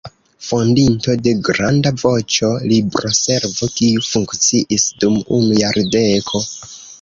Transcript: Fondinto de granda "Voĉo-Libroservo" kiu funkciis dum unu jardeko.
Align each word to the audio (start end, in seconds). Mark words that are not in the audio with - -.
Fondinto 0.45 1.15
de 1.27 1.33
granda 1.47 1.91
"Voĉo-Libroservo" 2.03 3.69
kiu 3.75 4.07
funkciis 4.07 4.89
dum 5.05 5.21
unu 5.39 5.61
jardeko. 5.61 6.43